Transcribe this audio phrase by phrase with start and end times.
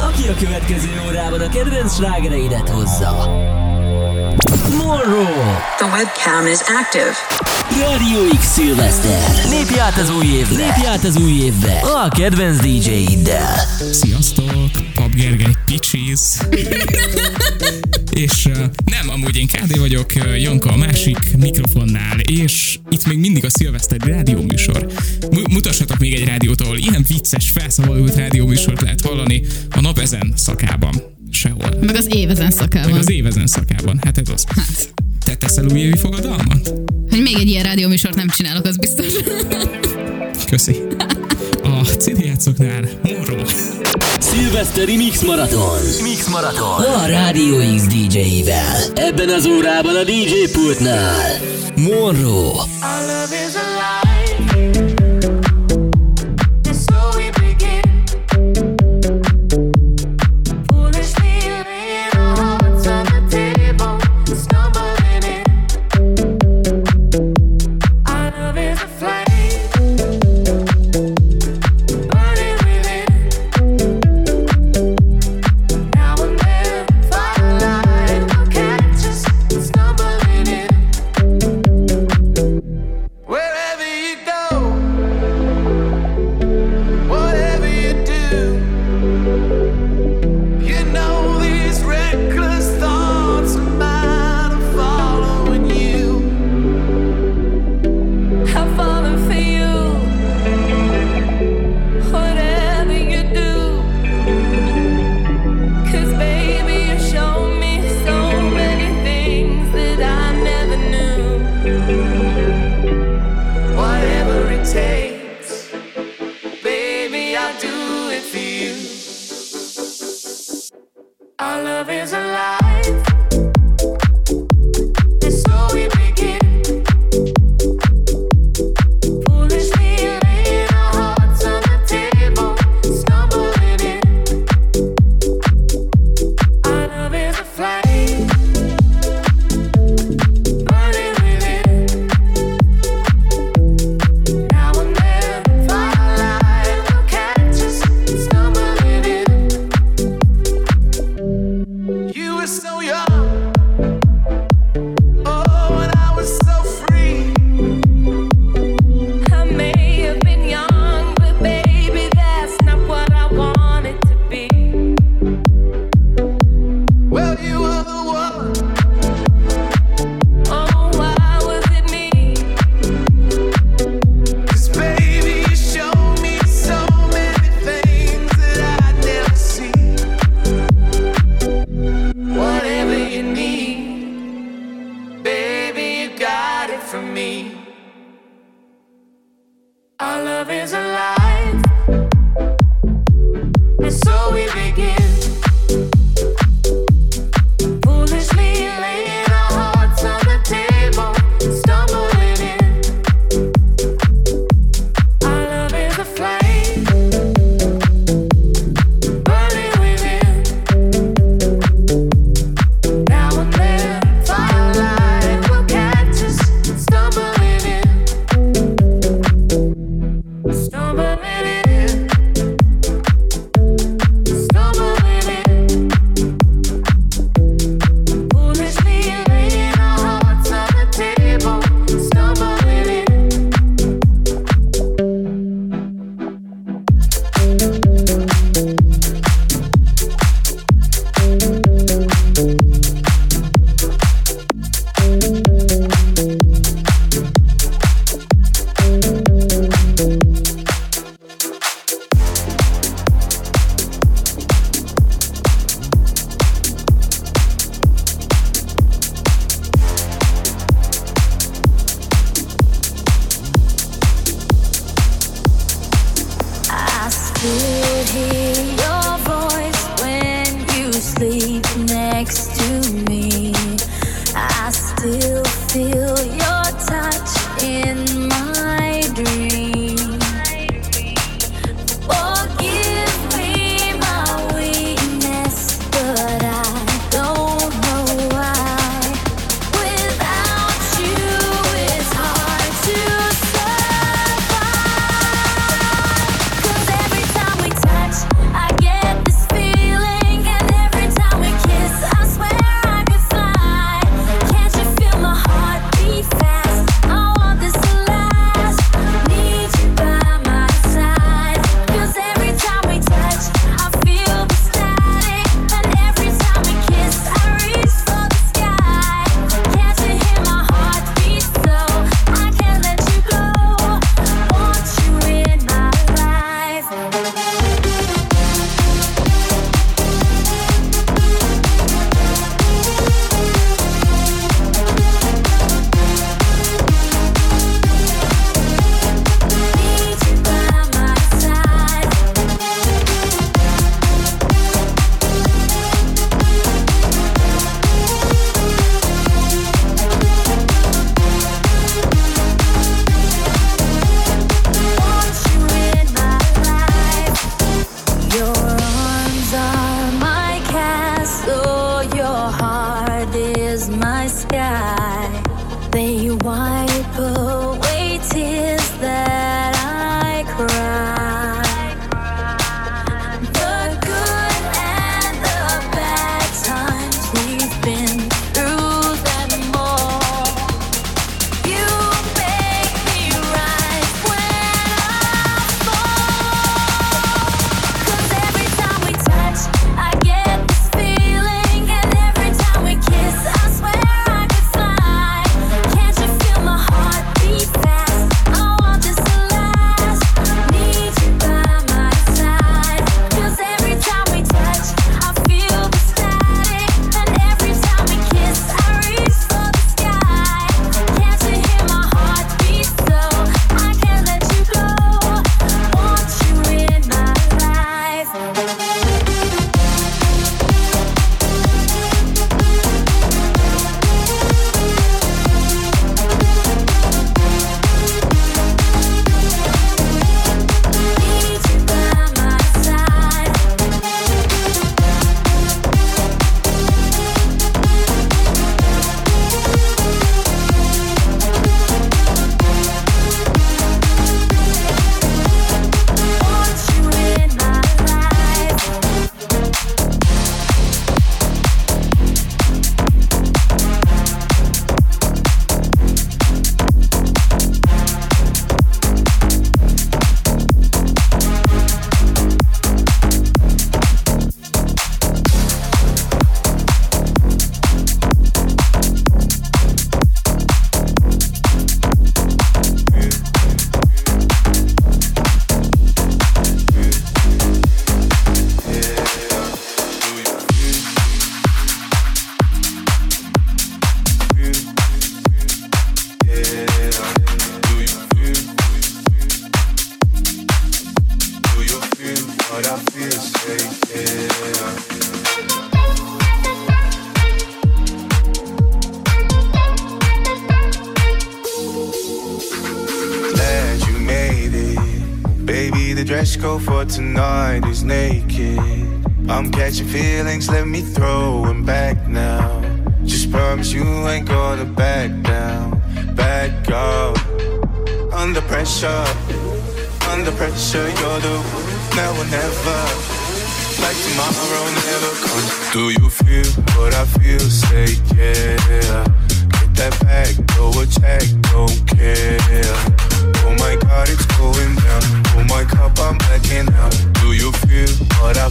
[0.00, 3.10] Aki a következő órában a kedvenc slágereidet hozza.
[4.92, 5.58] Monroe.
[5.78, 7.14] The webcam is active.
[7.80, 9.44] Radio X Szilveszter.
[9.48, 10.56] Lépj át az új évbe.
[10.56, 11.80] Lépj át az új évbe.
[11.80, 13.56] A kedvenc DJ-iddel.
[13.92, 16.46] Sziasztok, Pap Gergely Picsiz.
[18.12, 18.48] és
[18.84, 24.10] nem, amúgy én KD vagyok, Janka a másik mikrofonnál, és itt még mindig a szilveszteri
[24.10, 24.86] rádióműsor.
[25.30, 30.32] M- mutassatok még egy rádiót, ahol ilyen vicces, felszabadult rádióműsort lehet hallani a nap ezen
[30.36, 31.11] szakában.
[31.32, 31.68] Sehol.
[31.80, 32.90] Meg az év ezen szakában.
[32.90, 33.98] Meg az év ezen szakában.
[34.04, 34.44] Hát ez az.
[34.56, 36.72] Hát, Te teszel újévi fogadalmat?
[37.10, 39.06] hogy még egy ilyen rádióműsort nem csinálok, az biztos.
[40.50, 40.76] Köszi.
[41.62, 43.36] A CD játszoknál Morro.
[44.18, 45.78] Szilveszteri Mix Marathon.
[46.02, 46.84] Mix Marathon.
[46.84, 48.76] A Radio X DJ-vel.
[48.94, 51.38] Ebben az órában a DJ pultnál.
[51.76, 52.48] Monroe.
[52.48, 54.21] Our love is alive.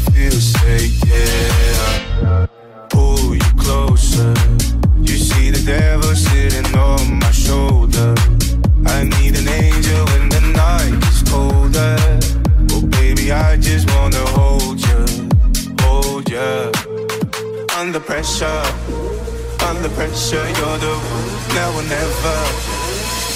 [0.10, 0.31] Feel?
[0.31, 2.48] Say yeah.
[2.89, 4.34] Pull you closer.
[4.98, 8.15] You see the devil sitting on my shoulder.
[8.86, 11.96] I need an angel when the night is colder.
[12.72, 15.01] Oh baby, I just wanna hold you,
[15.81, 16.72] hold you.
[17.77, 18.62] Under pressure,
[19.70, 22.38] under pressure, you're the one now or never.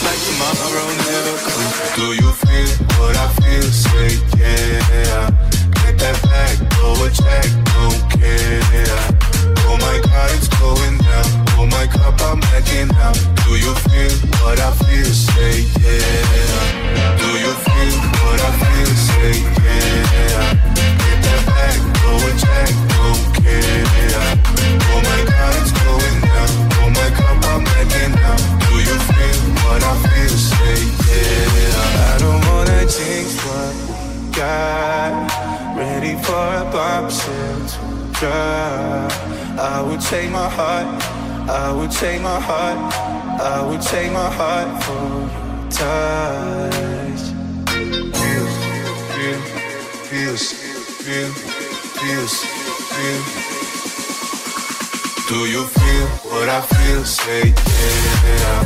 [0.05, 1.95] Like tomorrow never comes.
[1.95, 2.69] Do you feel
[3.00, 3.67] what I feel?
[3.84, 5.54] Say yeah.
[5.98, 9.16] That back, go a don't care.
[9.64, 11.28] Oh my god, it's going down.
[11.56, 13.16] Oh my cup, I'm backing out.
[13.48, 14.12] Do you feel
[14.44, 15.06] what I feel?
[15.06, 17.16] Say yeah.
[17.16, 18.92] Do you feel what I feel?
[19.08, 20.52] Say yeah.
[21.00, 22.32] Get that back, go a
[22.92, 23.86] don't care.
[24.92, 26.52] Oh my god, it's going down.
[26.84, 28.42] Oh my cup, I'm backing out.
[28.68, 30.36] Do you feel what I feel?
[30.36, 30.75] Say
[31.08, 32.12] yeah.
[32.12, 33.95] I don't wanna jinx what
[34.36, 35.77] got.
[35.77, 39.12] Ready for a bombshell to drop.
[39.58, 40.88] I would take my heart.
[41.50, 42.77] I would take my heart.
[43.39, 47.24] I would take my heart for your touch.
[48.20, 48.54] Feels,
[49.15, 49.42] feel,
[50.10, 50.44] feels,
[51.04, 51.32] feel,
[52.00, 52.34] feels,
[52.92, 53.22] feel.
[55.27, 57.04] Do you feel what I feel?
[57.04, 58.63] Say yeah.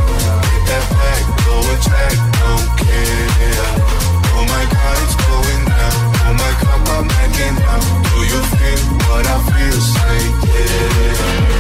[0.51, 4.08] Get that back, go a check, don't care.
[4.41, 5.95] Oh my god, it's going down.
[6.23, 7.83] Oh my cup, I'm backing out.
[8.07, 9.79] Do you feel what I feel?
[9.81, 10.19] Say
[10.55, 11.59] yeah.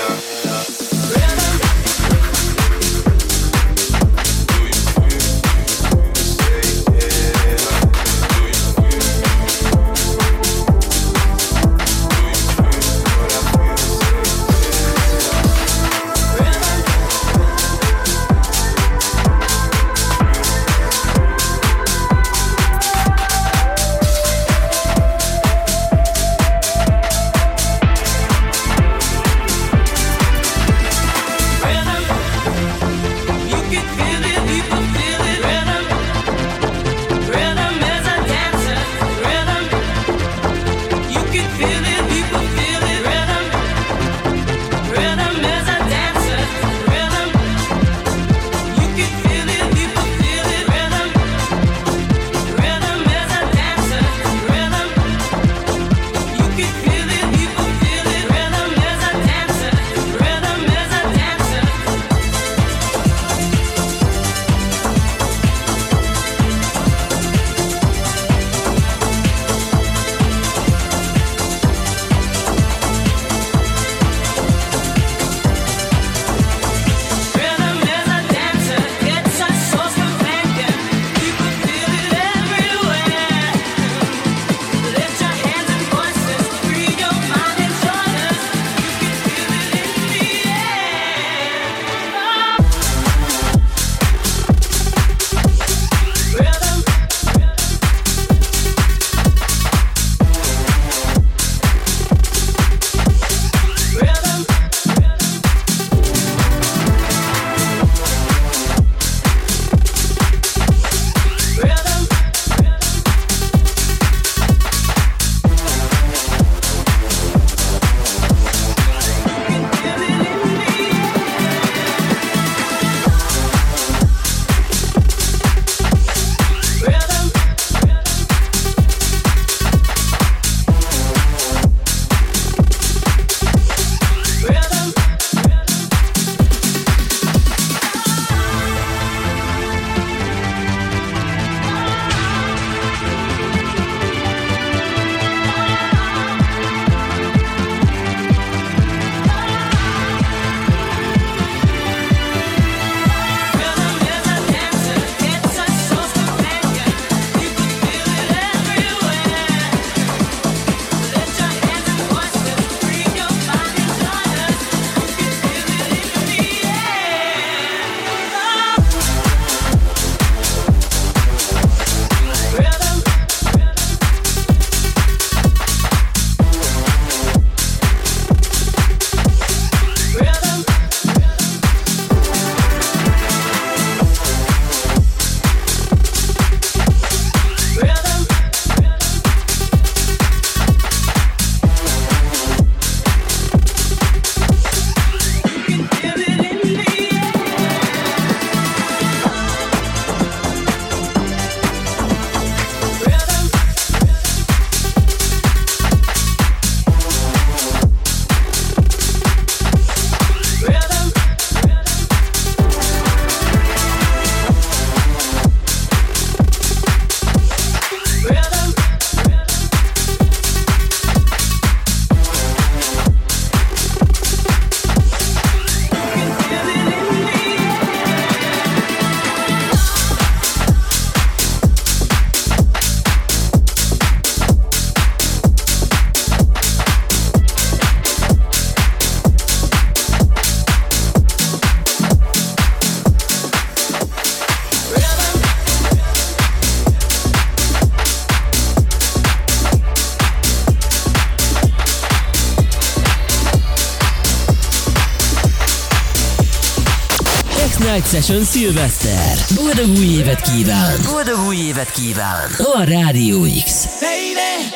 [257.97, 259.37] Night Session Szilveszter.
[259.55, 260.97] Boldog új évet kíván!
[261.11, 262.49] Boldog új évet kíván!
[262.57, 263.85] A Rádió X.
[264.01, 264.69] Lady,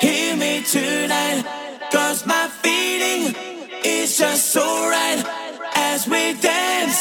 [0.00, 1.46] hear me tonight.
[1.90, 3.36] Cause my feeling
[3.82, 5.26] is just so right.
[5.92, 6.98] As we dance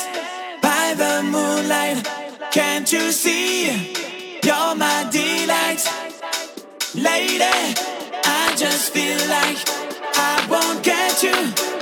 [0.62, 2.10] by the moonlight.
[2.51, 3.93] Can't you see?
[4.41, 5.81] You're my delight.
[6.93, 7.75] Lady,
[8.24, 9.60] I just feel like
[10.15, 11.76] I won't get you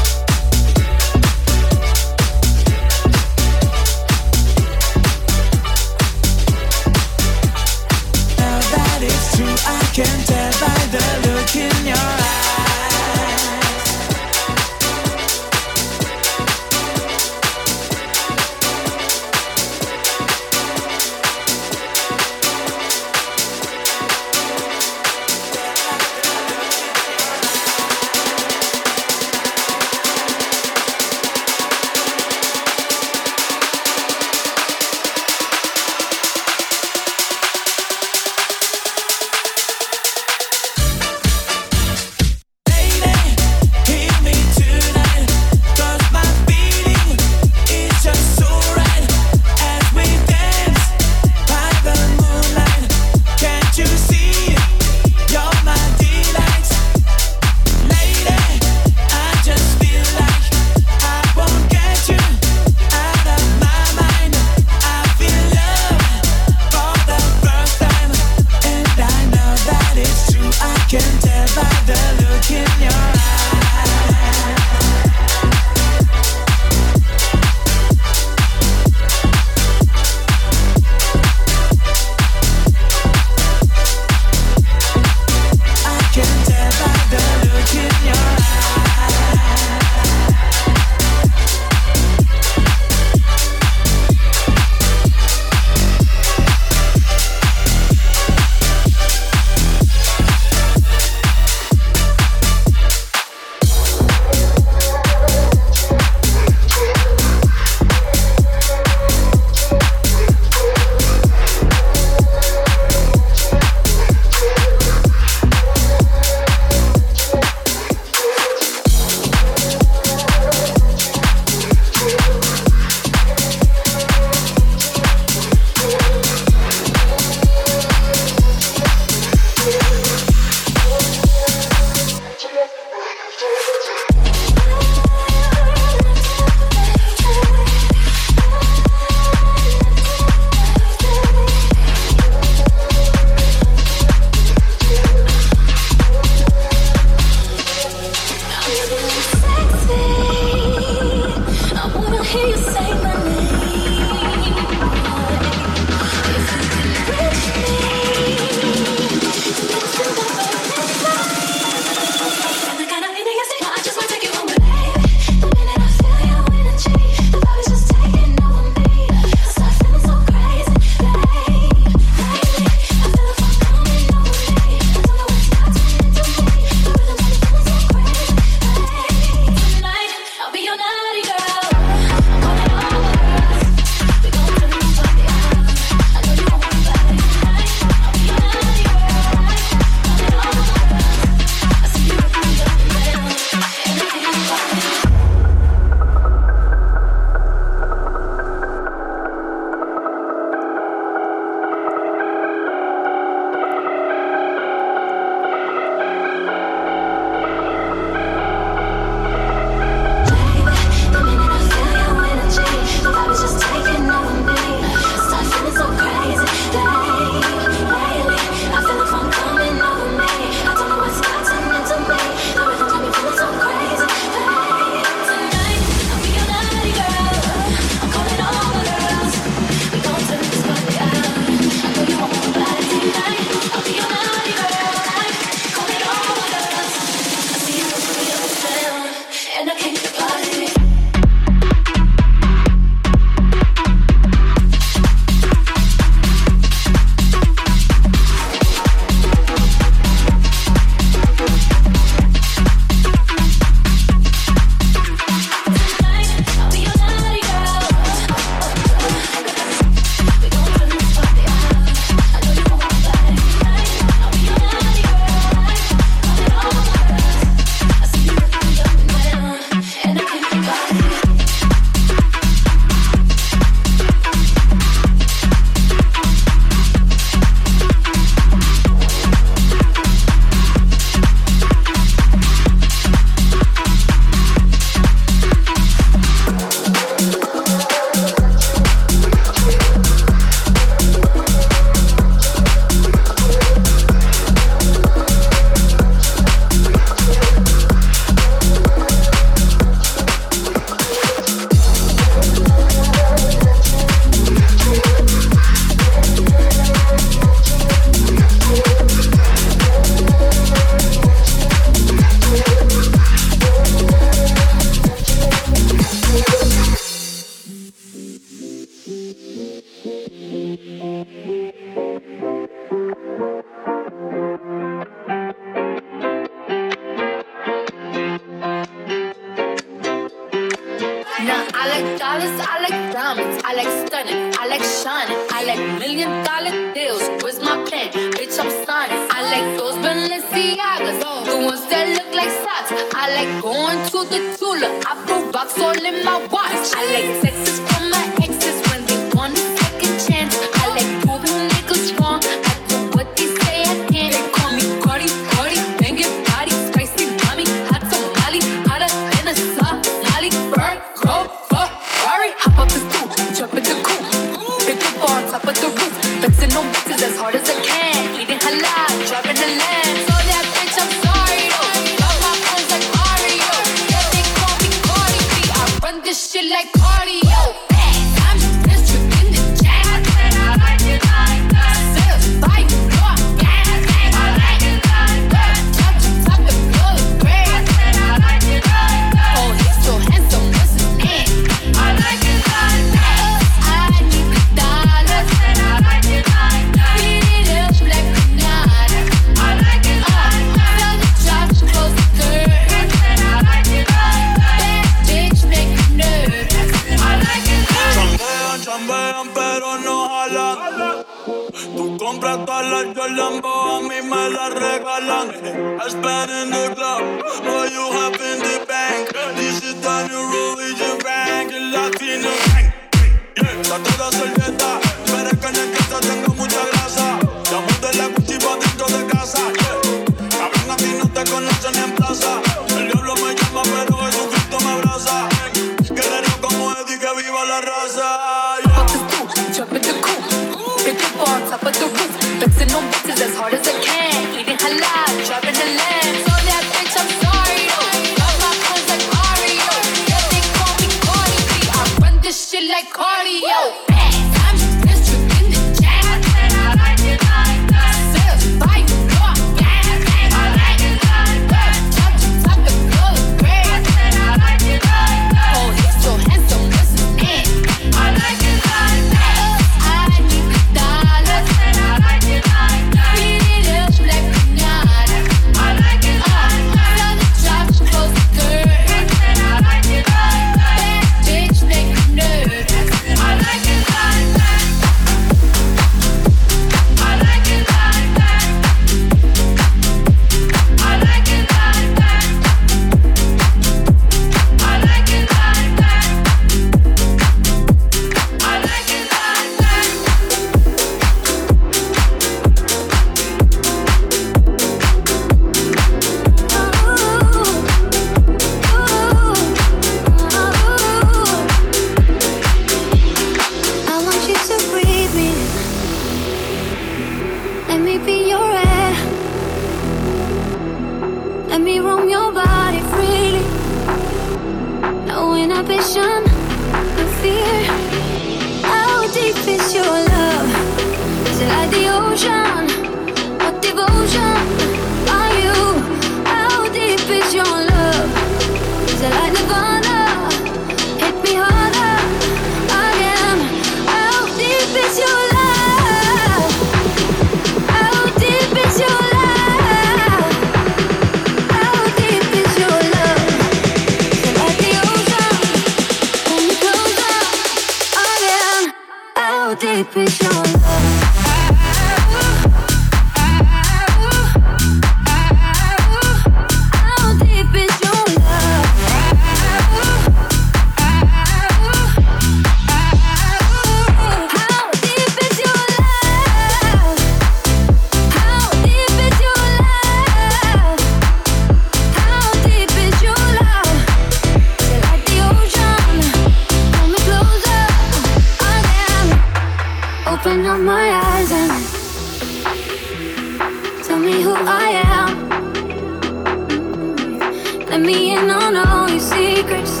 [599.60, 600.00] secrets.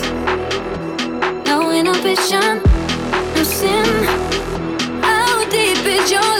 [1.46, 2.62] No inhibition,
[3.34, 3.88] no sin.
[5.02, 6.39] How deep is your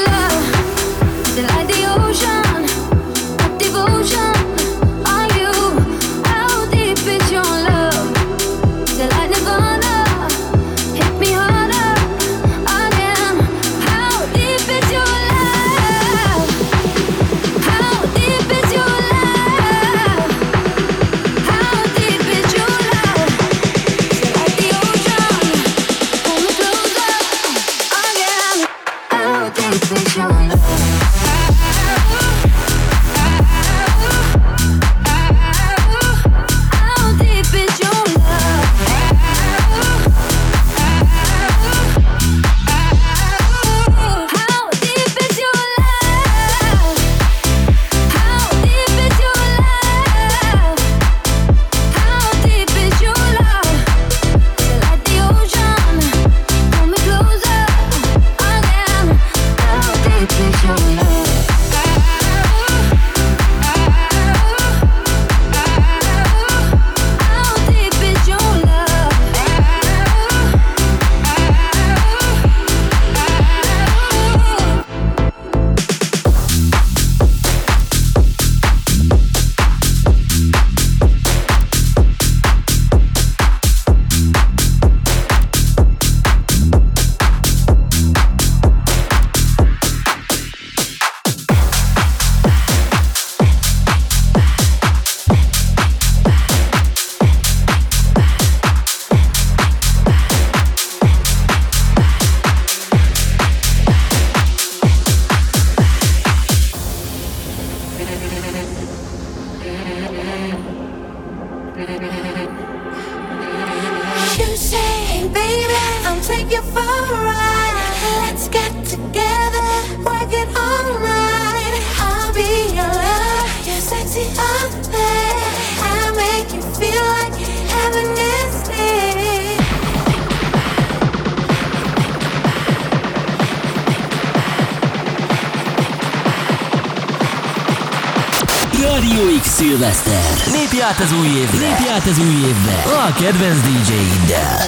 [141.01, 141.59] át az új évre!
[141.59, 142.83] Lépj át az új évbe!
[143.07, 144.60] A kedvenc DJ-iddel!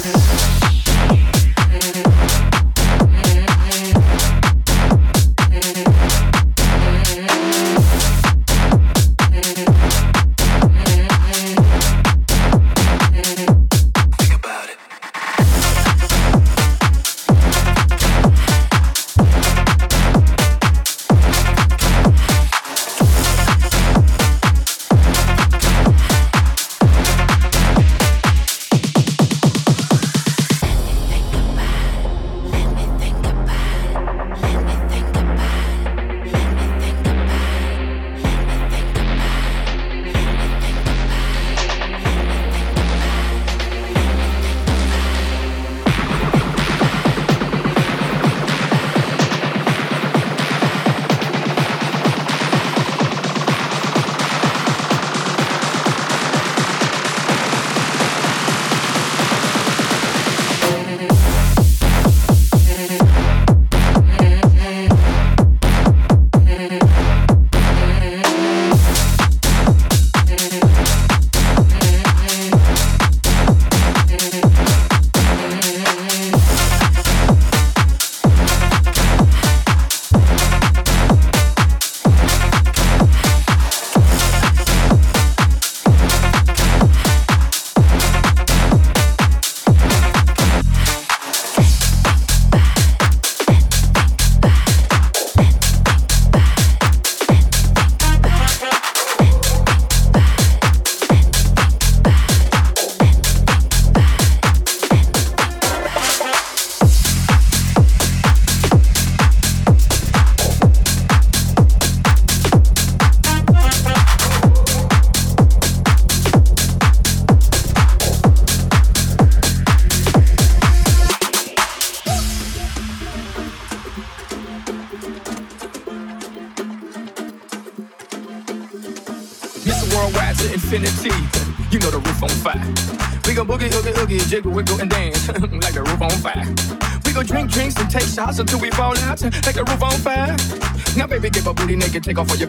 [142.12, 142.41] Take off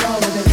[0.00, 0.49] be with it.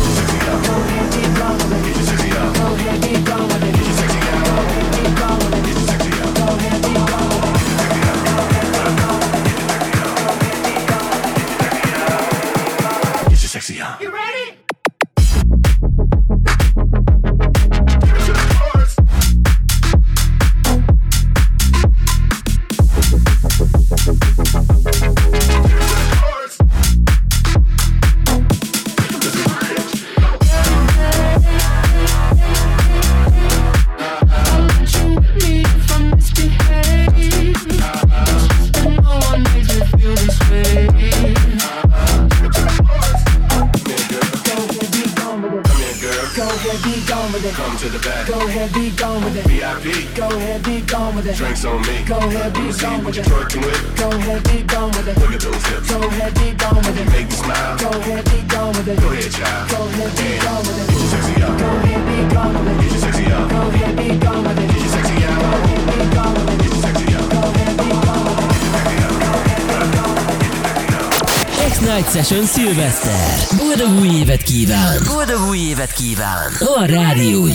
[72.67, 73.57] Szilveszter!
[73.57, 75.01] Boldog új évet kíván!
[75.13, 76.53] Boldog új évet kíván!
[76.59, 77.46] A rádió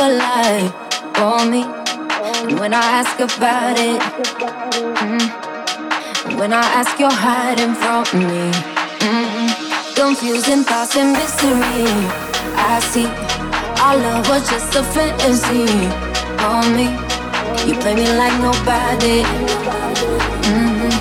[0.00, 0.72] alive
[1.14, 1.62] for me.
[2.48, 4.00] And when I ask about it,
[4.96, 8.50] mm, when I ask, you're hiding from me.
[9.04, 9.48] Mm,
[9.94, 11.84] confusing thoughts and mystery.
[12.56, 13.08] I see
[13.84, 15.66] our love was just a fantasy
[16.40, 16.86] for me.
[17.68, 19.22] You play me like nobody.
[20.48, 20.88] Mm-hmm.
[20.88, 20.92] Mm,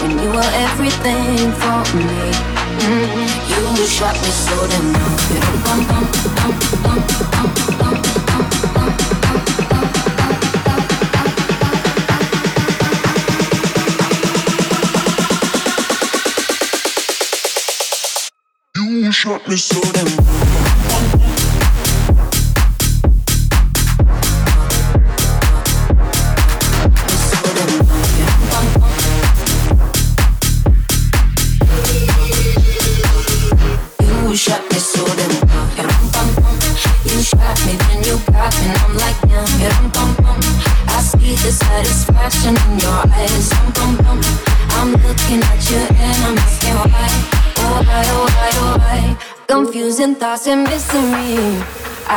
[0.00, 2.10] when you were everything for me.
[2.84, 3.76] Mm-hmm.
[3.76, 4.96] You shot me so damn.
[19.26, 20.75] shut me so damn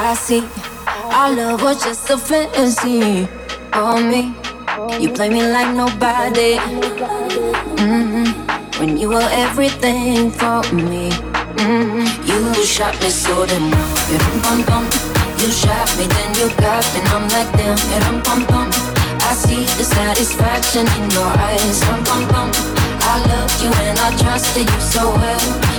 [0.09, 0.43] I see.
[1.13, 3.27] Our love was just a fantasy
[3.69, 4.33] for oh, me.
[4.99, 6.57] You play me like nobody.
[7.77, 8.79] Mm-hmm.
[8.79, 11.11] When you were everything for me.
[11.61, 12.25] Mm-hmm.
[12.25, 13.85] You shot me so damn well.
[15.37, 17.77] You shot me, then you got me, and I'm like damn.
[19.21, 21.83] I see the satisfaction in your eyes.
[21.85, 25.78] I love you and I trusted you so well.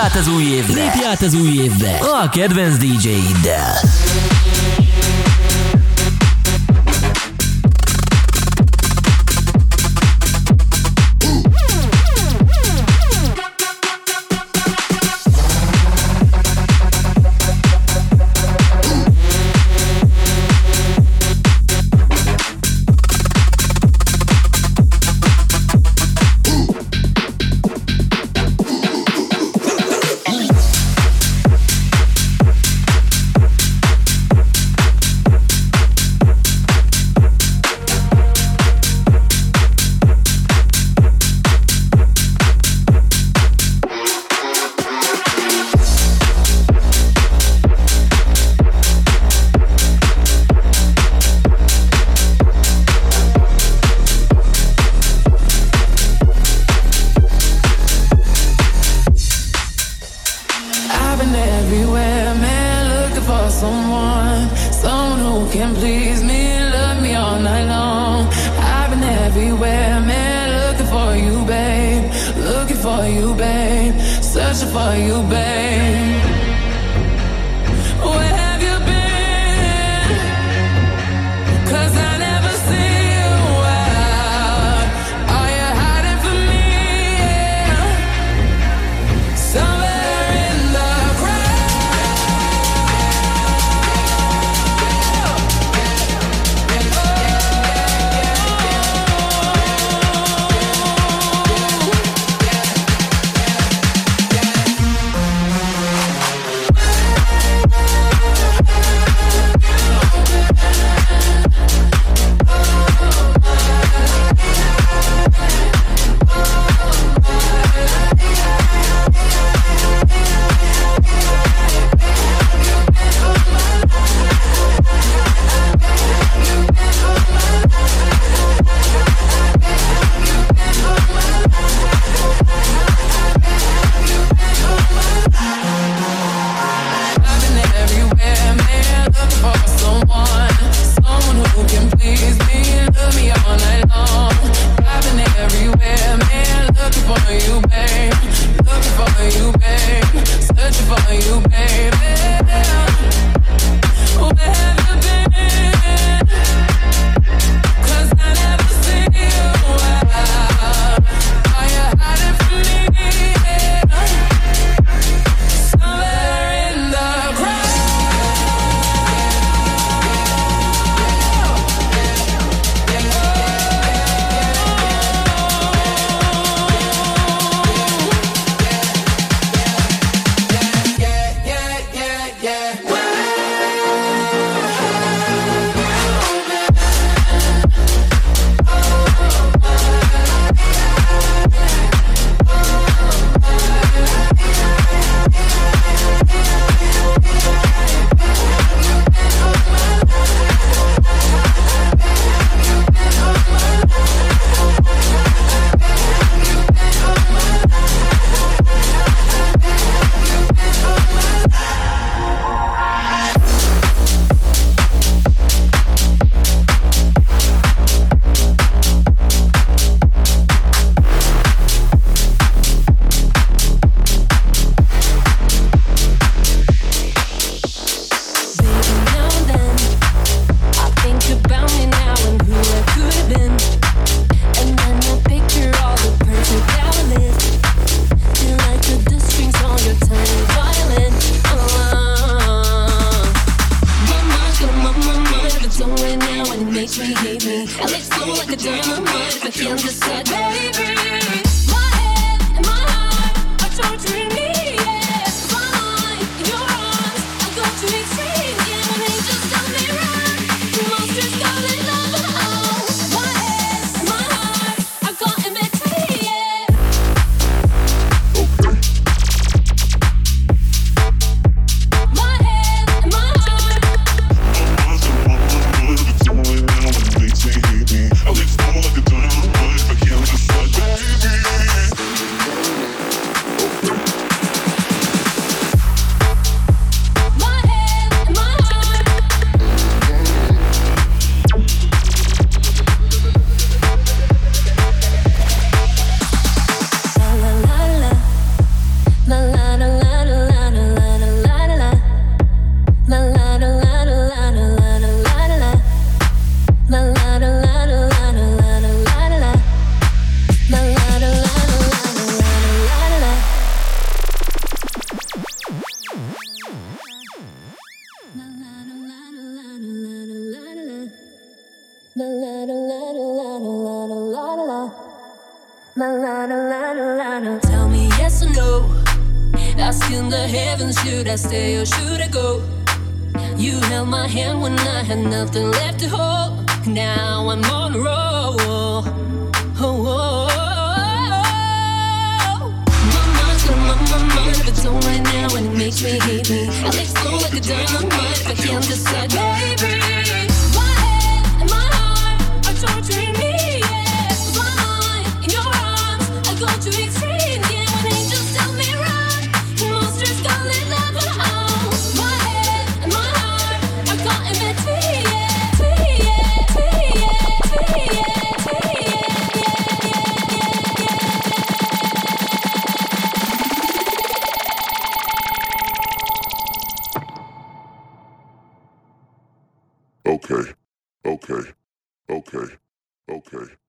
[0.00, 0.82] át az új évre!
[0.82, 1.98] Lépj át az új évbe!
[2.22, 3.74] A kedvenc DJ-iddel!